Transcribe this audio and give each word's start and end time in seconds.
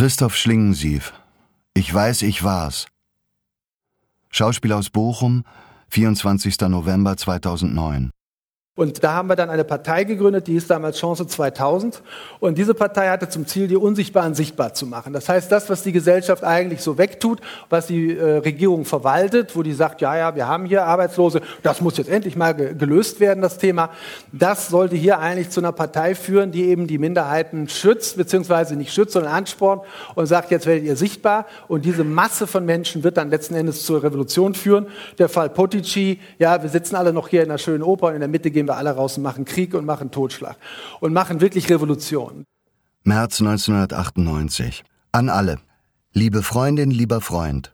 Christoph 0.00 0.34
Schlingensief. 0.34 1.12
Ich 1.74 1.92
weiß, 1.92 2.22
ich 2.22 2.42
war's. 2.42 2.86
Schauspieler 4.30 4.78
aus 4.78 4.88
Bochum, 4.88 5.44
24. 5.90 6.58
November 6.70 7.18
2009. 7.18 8.10
Und 8.80 9.04
da 9.04 9.12
haben 9.12 9.28
wir 9.28 9.36
dann 9.36 9.50
eine 9.50 9.64
Partei 9.64 10.04
gegründet, 10.04 10.46
die 10.46 10.52
hieß 10.52 10.66
damals 10.66 10.98
Chance 10.98 11.26
2000. 11.26 12.00
Und 12.38 12.56
diese 12.56 12.72
Partei 12.72 13.10
hatte 13.10 13.28
zum 13.28 13.46
Ziel, 13.46 13.68
die 13.68 13.76
Unsichtbaren 13.76 14.34
sichtbar 14.34 14.72
zu 14.72 14.86
machen. 14.86 15.12
Das 15.12 15.28
heißt, 15.28 15.52
das, 15.52 15.68
was 15.68 15.82
die 15.82 15.92
Gesellschaft 15.92 16.42
eigentlich 16.44 16.80
so 16.80 16.96
wegtut, 16.96 17.42
was 17.68 17.88
die 17.88 18.16
äh, 18.16 18.38
Regierung 18.38 18.86
verwaltet, 18.86 19.54
wo 19.54 19.62
die 19.62 19.74
sagt, 19.74 20.00
ja, 20.00 20.16
ja, 20.16 20.34
wir 20.34 20.48
haben 20.48 20.64
hier 20.64 20.86
Arbeitslose, 20.86 21.42
das 21.62 21.82
muss 21.82 21.98
jetzt 21.98 22.08
endlich 22.08 22.36
mal 22.36 22.54
ge 22.54 22.72
gelöst 22.72 23.20
werden, 23.20 23.42
das 23.42 23.58
Thema. 23.58 23.90
Das 24.32 24.68
sollte 24.68 24.96
hier 24.96 25.18
eigentlich 25.18 25.50
zu 25.50 25.60
einer 25.60 25.72
Partei 25.72 26.14
führen, 26.14 26.50
die 26.50 26.64
eben 26.64 26.86
die 26.86 26.96
Minderheiten 26.96 27.68
schützt, 27.68 28.16
beziehungsweise 28.16 28.76
nicht 28.76 28.94
schützt, 28.94 29.12
sondern 29.12 29.34
anspornt 29.34 29.82
und 30.14 30.24
sagt, 30.24 30.50
jetzt 30.50 30.64
werdet 30.64 30.84
ihr 30.84 30.96
sichtbar. 30.96 31.44
Und 31.68 31.84
diese 31.84 32.02
Masse 32.02 32.46
von 32.46 32.64
Menschen 32.64 33.04
wird 33.04 33.18
dann 33.18 33.28
letzten 33.28 33.56
Endes 33.56 33.84
zur 33.84 34.02
Revolution 34.02 34.54
führen. 34.54 34.86
Der 35.18 35.28
Fall 35.28 35.50
Potici, 35.50 36.18
ja, 36.38 36.62
wir 36.62 36.70
sitzen 36.70 36.96
alle 36.96 37.12
noch 37.12 37.28
hier 37.28 37.42
in 37.42 37.50
einer 37.50 37.58
schönen 37.58 37.82
Oper 37.82 38.06
und 38.06 38.14
in 38.14 38.20
der 38.20 38.28
Mitte 38.30 38.50
gehen 38.50 38.69
wir 38.70 38.76
alle 38.76 38.92
raus 38.92 39.16
und 39.16 39.22
machen 39.22 39.44
Krieg 39.44 39.74
und 39.74 39.84
machen 39.84 40.10
Totschlag 40.10 40.56
und 41.00 41.12
machen 41.12 41.40
wirklich 41.40 41.68
Revolution. 41.68 42.44
März 43.02 43.40
1998. 43.40 44.84
An 45.12 45.28
alle. 45.28 45.58
Liebe 46.12 46.42
Freundin, 46.42 46.90
lieber 46.90 47.20
Freund. 47.20 47.72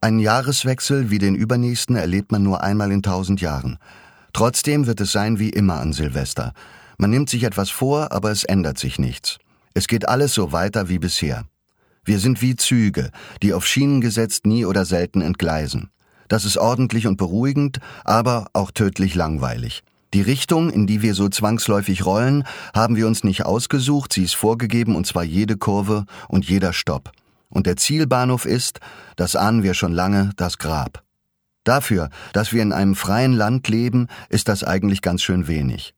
Einen 0.00 0.18
Jahreswechsel 0.18 1.10
wie 1.10 1.18
den 1.18 1.34
übernächsten 1.34 1.96
erlebt 1.96 2.32
man 2.32 2.42
nur 2.42 2.62
einmal 2.62 2.92
in 2.92 3.02
tausend 3.02 3.40
Jahren. 3.40 3.78
Trotzdem 4.32 4.86
wird 4.86 5.00
es 5.00 5.12
sein 5.12 5.38
wie 5.38 5.50
immer 5.50 5.80
an 5.80 5.92
Silvester. 5.92 6.52
Man 6.98 7.10
nimmt 7.10 7.30
sich 7.30 7.44
etwas 7.44 7.70
vor, 7.70 8.12
aber 8.12 8.30
es 8.30 8.44
ändert 8.44 8.78
sich 8.78 8.98
nichts. 8.98 9.38
Es 9.74 9.88
geht 9.88 10.08
alles 10.08 10.34
so 10.34 10.52
weiter 10.52 10.88
wie 10.88 10.98
bisher. 10.98 11.44
Wir 12.04 12.18
sind 12.18 12.40
wie 12.40 12.56
Züge, 12.56 13.10
die 13.42 13.52
auf 13.52 13.66
Schienen 13.66 14.00
gesetzt 14.00 14.46
nie 14.46 14.64
oder 14.64 14.84
selten 14.84 15.22
entgleisen. 15.22 15.90
Das 16.28 16.44
ist 16.44 16.56
ordentlich 16.56 17.06
und 17.06 17.16
beruhigend, 17.16 17.80
aber 18.04 18.46
auch 18.52 18.70
tödlich 18.70 19.14
langweilig. 19.14 19.82
Die 20.16 20.22
Richtung, 20.22 20.70
in 20.70 20.86
die 20.86 21.02
wir 21.02 21.12
so 21.12 21.28
zwangsläufig 21.28 22.06
rollen, 22.06 22.44
haben 22.74 22.96
wir 22.96 23.06
uns 23.06 23.22
nicht 23.22 23.44
ausgesucht, 23.44 24.14
sie 24.14 24.24
ist 24.24 24.34
vorgegeben, 24.34 24.96
und 24.96 25.06
zwar 25.06 25.24
jede 25.24 25.58
Kurve 25.58 26.06
und 26.26 26.48
jeder 26.48 26.72
Stopp. 26.72 27.12
Und 27.50 27.66
der 27.66 27.76
Zielbahnhof 27.76 28.46
ist, 28.46 28.80
das 29.16 29.36
ahnen 29.36 29.62
wir 29.62 29.74
schon 29.74 29.92
lange, 29.92 30.30
das 30.38 30.56
Grab. 30.56 31.02
Dafür, 31.64 32.08
dass 32.32 32.54
wir 32.54 32.62
in 32.62 32.72
einem 32.72 32.94
freien 32.94 33.34
Land 33.34 33.68
leben, 33.68 34.06
ist 34.30 34.48
das 34.48 34.64
eigentlich 34.64 35.02
ganz 35.02 35.20
schön 35.20 35.48
wenig. 35.48 35.92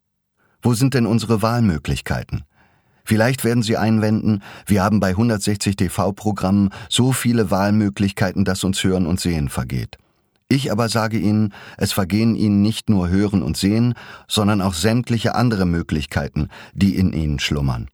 Wo 0.62 0.74
sind 0.74 0.94
denn 0.94 1.06
unsere 1.06 1.40
Wahlmöglichkeiten? 1.40 2.42
Vielleicht 3.04 3.44
werden 3.44 3.62
Sie 3.62 3.76
einwenden, 3.76 4.42
wir 4.66 4.82
haben 4.82 4.98
bei 4.98 5.10
160 5.10 5.76
TV-Programmen 5.76 6.70
so 6.88 7.12
viele 7.12 7.52
Wahlmöglichkeiten, 7.52 8.44
dass 8.44 8.64
uns 8.64 8.82
Hören 8.82 9.06
und 9.06 9.20
Sehen 9.20 9.48
vergeht. 9.48 9.96
Ich 10.50 10.72
aber 10.72 10.88
sage 10.88 11.18
Ihnen, 11.18 11.52
es 11.76 11.92
vergehen 11.92 12.34
Ihnen 12.34 12.62
nicht 12.62 12.88
nur 12.88 13.10
Hören 13.10 13.42
und 13.42 13.58
Sehen, 13.58 13.94
sondern 14.28 14.62
auch 14.62 14.72
sämtliche 14.72 15.34
andere 15.34 15.66
Möglichkeiten, 15.66 16.48
die 16.72 16.96
in 16.96 17.12
Ihnen 17.12 17.38
schlummern. 17.38 17.88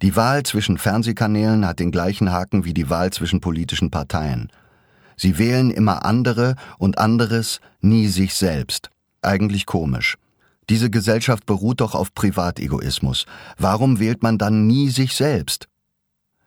Die 0.00 0.14
Wahl 0.14 0.44
zwischen 0.44 0.78
Fernsehkanälen 0.78 1.66
hat 1.66 1.80
den 1.80 1.90
gleichen 1.90 2.30
Haken 2.30 2.64
wie 2.64 2.74
die 2.74 2.88
Wahl 2.88 3.12
zwischen 3.12 3.40
politischen 3.40 3.90
Parteien. 3.90 4.50
Sie 5.16 5.36
wählen 5.36 5.70
immer 5.70 6.04
andere 6.04 6.54
und 6.78 6.98
anderes, 6.98 7.60
nie 7.80 8.06
sich 8.06 8.34
selbst. 8.34 8.90
Eigentlich 9.20 9.66
komisch. 9.66 10.16
Diese 10.70 10.88
Gesellschaft 10.88 11.44
beruht 11.44 11.80
doch 11.80 11.96
auf 11.96 12.14
Privategoismus. 12.14 13.26
Warum 13.58 13.98
wählt 13.98 14.22
man 14.22 14.38
dann 14.38 14.68
nie 14.68 14.88
sich 14.88 15.14
selbst? 15.14 15.68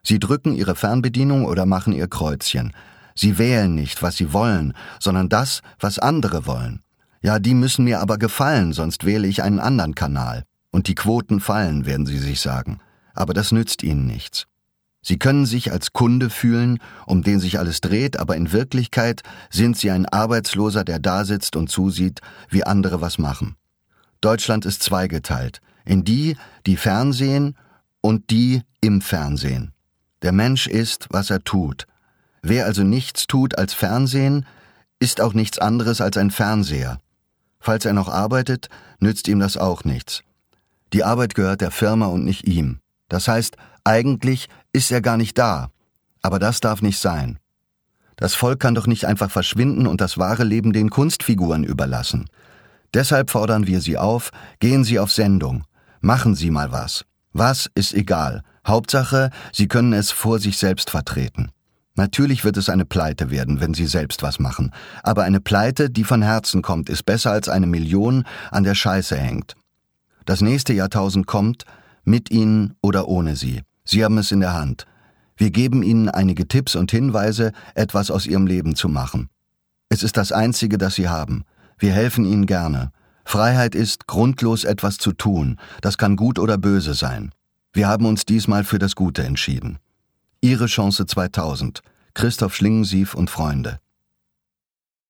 Sie 0.02 0.20
drücken 0.20 0.56
ihre 0.56 0.76
Fernbedienung 0.76 1.46
oder 1.46 1.66
machen 1.66 1.94
ihr 1.94 2.08
Kreuzchen. 2.08 2.74
Sie 3.16 3.38
wählen 3.38 3.75
nicht, 3.75 4.02
was 4.02 4.17
sie 4.17 4.33
wollen, 4.33 4.73
sondern 5.00 5.30
das, 5.30 5.61
was 5.80 6.00
andere 6.00 6.45
wollen. 6.45 6.81
Ja, 7.22 7.40
die 7.40 7.53
müssen 7.53 7.85
mir 7.85 8.01
aber 8.01 8.18
gefallen, 8.18 8.74
sonst 8.74 9.06
wähle 9.06 9.28
ich 9.28 9.44
einen 9.44 9.59
anderen 9.59 9.96
Kanal. 9.96 10.44
Und 10.72 10.88
die 10.88 10.96
Quoten 10.96 11.40
fallen, 11.40 11.85
werden 11.85 12.06
Sie 12.06 12.18
sich 12.18 12.41
sagen. 12.41 12.79
Aber 13.13 13.34
das 13.34 13.52
nützt 13.52 13.84
Ihnen 13.84 14.07
nichts. 14.07 14.47
Sie 15.02 15.19
können 15.19 15.46
sich 15.46 15.72
als 15.72 15.94
Kunde 15.94 16.29
fühlen, 16.29 16.79
um 17.06 17.23
den 17.23 17.40
sich 17.40 17.59
alles 17.59 17.81
dreht, 17.81 18.18
aber 18.18 18.35
in 18.35 18.52
Wirklichkeit 18.52 19.22
sind 19.50 19.78
Sie 19.78 19.91
ein 19.91 20.06
Arbeitsloser, 20.06 20.84
der 20.84 21.00
da 21.00 21.25
sitzt 21.25 21.56
und 21.56 21.69
zusieht, 21.69 22.22
wie 22.50 22.63
andere 22.63 23.02
was 23.02 23.18
machen. 23.18 23.56
Deutschland 24.22 24.66
ist 24.66 24.81
zweigeteilt, 24.81 25.59
in 25.85 26.06
die, 26.06 26.38
die 26.66 26.78
Fernsehen 26.78 27.56
und 28.02 28.29
die 28.31 28.62
im 28.81 29.02
Fernsehen. 29.02 29.73
Der 30.22 30.31
Mensch 30.31 30.68
ist, 30.68 31.07
was 31.09 31.29
er 31.29 31.44
tut, 31.44 31.85
Wer 32.44 32.66
also 32.66 32.84
nichts 32.84 33.26
tut 33.26 33.58
als 33.58 33.74
Fernsehen, 33.74 34.46
ist 35.00 35.22
auch 35.22 35.34
nichts 35.34 35.59
anderes 35.59 36.02
als 36.02 36.18
ein 36.18 36.30
Fernseher. 36.30 37.00
Falls 37.59 37.86
er 37.86 37.94
noch 37.94 38.09
arbeitet, 38.09 38.68
nützt 39.00 39.30
ihm 39.30 39.40
das 39.40 39.56
auch 39.56 39.86
nichts. 39.86 40.24
Die 40.92 41.06
Arbeit 41.06 41.36
gehört 41.36 41.62
der 41.62 41.72
Firma 41.72 42.08
und 42.08 42.26
nicht 42.26 42.46
ihm. 42.46 42.80
Das 43.08 43.30
heißt, 43.30 43.56
eigentlich 43.86 44.50
ist 44.74 44.92
er 44.92 45.02
gar 45.02 45.16
nicht 45.16 45.38
da. 45.38 45.70
Aber 46.22 46.38
das 46.38 46.59
darf 46.59 46.82
nicht 46.82 47.00
sein. 47.00 47.40
Das 48.18 48.36
Volk 48.36 48.59
kann 48.59 48.76
doch 48.76 48.88
nicht 48.88 49.06
einfach 49.06 49.32
verschwinden 49.32 49.88
und 49.88 50.02
das 50.02 50.18
wahre 50.18 50.44
Leben 50.44 50.74
den 50.74 50.90
Kunstfiguren 50.90 51.64
überlassen. 51.64 52.30
Deshalb 52.94 53.32
fordern 53.32 53.68
wir 53.68 53.80
Sie 53.80 53.98
auf, 53.98 54.32
gehen 54.59 54.84
Sie 54.84 55.00
auf 55.00 55.12
Sendung. 55.12 55.64
Machen 56.02 56.36
Sie 56.36 56.52
mal 56.52 56.74
was. 56.74 57.06
Was 57.32 57.70
ist 57.74 57.94
egal. 57.94 58.44
Hauptsache, 58.68 59.32
Sie 59.53 59.68
können 59.68 59.94
es 59.94 60.12
vor 60.12 60.40
sich 60.40 60.58
selbst 60.58 60.90
vertreten. 60.90 61.52
Natürlich 61.96 62.44
wird 62.44 62.58
es 62.58 62.70
eine 62.70 62.86
Pleite 62.86 63.30
werden, 63.30 63.62
wenn 63.62 63.76
Sie 63.76 63.86
selbst 63.86 64.24
was 64.24 64.40
machen. 64.40 64.72
Aber 65.04 65.24
eine 65.24 65.40
Pleite, 65.40 65.90
die 65.92 66.04
von 66.04 66.24
Herzen 66.24 66.62
kommt, 66.64 66.90
ist 66.90 67.06
besser 67.06 67.31
als 67.31 67.50
eine 67.50 67.68
Million 67.68 68.26
an 68.50 68.64
der 68.64 68.74
Scheiße 68.74 69.16
hängt. 69.16 69.56
Das 70.26 70.42
nächste 70.42 70.74
Jahrtausend 70.74 71.28
kommt, 71.28 71.66
mit 72.03 72.32
Ihnen 72.32 72.76
oder 72.82 73.08
ohne 73.08 73.36
Sie. 73.36 73.62
Sie 73.86 74.03
haben 74.03 74.18
es 74.18 74.32
in 74.32 74.40
der 74.40 74.53
Hand. 74.53 74.88
Wir 75.38 75.52
geben 75.52 75.84
Ihnen 75.84 76.09
einige 76.09 76.48
Tipps 76.48 76.76
und 76.76 76.90
Hinweise, 76.92 77.52
etwas 77.76 78.09
aus 78.09 78.26
Ihrem 78.26 78.48
Leben 78.48 78.76
zu 78.76 78.90
machen. 78.90 79.30
Es 79.90 80.02
ist 80.02 80.18
das 80.18 80.32
Einzige, 80.32 80.78
das 80.78 80.96
Sie 80.96 81.09
haben. 81.09 81.44
Wir 81.78 81.92
helfen 81.92 82.26
Ihnen 82.26 82.48
gerne. 82.48 82.92
Freiheit 83.26 83.76
ist, 83.76 84.08
grundlos 84.08 84.64
etwas 84.64 84.98
zu 84.98 85.12
tun. 85.12 85.58
Das 85.82 85.98
kann 85.98 86.16
gut 86.16 86.40
oder 86.40 86.58
böse 86.58 86.94
sein. 86.94 87.32
Wir 87.72 87.88
haben 87.88 88.06
uns 88.06 88.26
diesmal 88.26 88.64
für 88.64 88.80
das 88.80 88.96
Gute 88.96 89.24
entschieden. 89.24 89.80
Ihre 90.44 90.66
Chance 90.66 91.06
2000. 91.06 91.80
Christoph 92.14 92.54
Schlingensief 92.54 93.14
und 93.14 93.30
Freunde. 93.30 93.80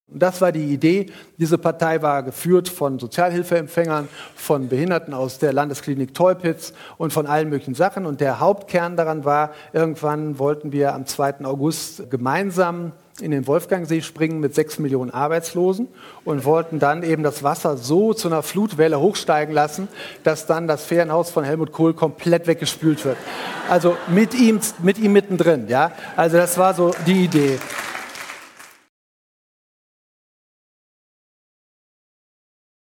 Das 0.07 0.41
war 0.41 0.51
die 0.51 0.73
Idee. 0.73 1.07
Diese 1.37 1.57
Partei 1.57 2.01
war 2.01 2.23
geführt 2.23 2.67
von 2.67 2.99
Sozialhilfeempfängern, 2.99 4.09
von 4.35 4.67
Behinderten 4.67 5.13
aus 5.13 5.39
der 5.39 5.53
Landesklinik 5.53 6.13
Teupitz 6.13 6.73
und 6.97 7.13
von 7.13 7.25
allen 7.25 7.49
möglichen 7.49 7.73
Sachen. 7.73 8.05
Und 8.05 8.19
der 8.21 8.39
Hauptkern 8.39 8.97
daran 8.97 9.23
war, 9.25 9.51
irgendwann 9.71 10.37
wollten 10.39 10.71
wir 10.71 10.93
am 10.93 11.05
2. 11.05 11.45
August 11.45 12.11
gemeinsam 12.11 12.91
in 13.21 13.31
den 13.31 13.47
Wolfgangsee 13.47 14.01
springen 14.01 14.39
mit 14.39 14.55
sechs 14.55 14.79
Millionen 14.79 15.11
Arbeitslosen 15.11 15.87
und 16.25 16.45
wollten 16.45 16.79
dann 16.79 17.03
eben 17.03 17.23
das 17.23 17.43
Wasser 17.43 17.77
so 17.77 18.13
zu 18.13 18.27
einer 18.27 18.43
Flutwelle 18.43 18.99
hochsteigen 18.99 19.53
lassen, 19.53 19.87
dass 20.23 20.47
dann 20.47 20.67
das 20.67 20.83
Ferienhaus 20.83 21.29
von 21.29 21.43
Helmut 21.43 21.71
Kohl 21.71 21.93
komplett 21.93 22.47
weggespült 22.47 23.05
wird. 23.05 23.17
Also 23.69 23.95
mit 24.07 24.33
ihm, 24.33 24.59
mit 24.79 24.97
ihm 24.97 25.13
mittendrin, 25.13 25.67
ja. 25.67 25.91
Also 26.15 26.37
das 26.37 26.57
war 26.57 26.73
so 26.73 26.91
die 27.05 27.25
Idee. 27.25 27.59